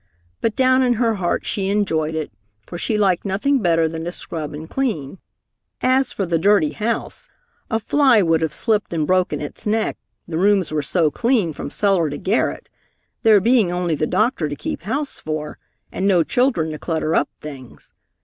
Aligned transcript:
But 0.41 0.55
down 0.55 0.81
in 0.81 0.93
her 0.93 1.13
heart 1.13 1.45
she 1.45 1.69
enjoyed 1.69 2.15
it, 2.15 2.31
for 2.65 2.79
she 2.79 2.97
liked 2.97 3.23
nothing 3.23 3.59
better 3.61 3.87
than 3.87 4.03
to 4.05 4.11
scrub 4.11 4.51
and 4.51 4.67
clean. 4.67 5.19
As 5.79 6.11
for 6.11 6.25
the 6.25 6.39
dirty 6.39 6.71
house, 6.71 7.29
a 7.69 7.79
fly 7.79 8.23
would 8.23 8.41
have 8.41 8.51
slipped 8.51 8.93
and 8.93 9.05
broken 9.05 9.39
its 9.39 9.67
neck, 9.67 9.99
the 10.27 10.39
rooms 10.39 10.71
were 10.71 10.81
so 10.81 11.11
clean 11.11 11.53
from 11.53 11.69
cellar 11.69 12.09
to 12.09 12.17
garret, 12.17 12.71
there 13.21 13.39
being 13.39 13.71
only 13.71 13.93
the 13.93 14.07
doctor 14.07 14.49
to 14.49 14.55
keep 14.55 14.81
house 14.81 15.19
for, 15.19 15.59
and 15.91 16.07
no 16.07 16.23
children 16.23 16.71
to 16.71 16.79
clutter 16.79 17.13
up 17.13 17.29
things. 17.39 17.93